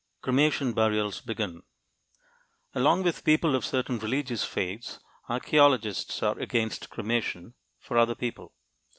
CREMATION 0.23 0.73
BURIALS 0.73 1.21
BEGIN 1.21 1.61
Along 2.73 3.03
with 3.03 3.23
people 3.23 3.55
of 3.55 3.63
certain 3.63 3.99
religious 3.99 4.43
faiths, 4.43 4.99
archeologists 5.29 6.23
are 6.23 6.39
against 6.39 6.89
cremation 6.89 7.53
(for 7.77 7.99
other 7.99 8.15
people!). 8.15 8.51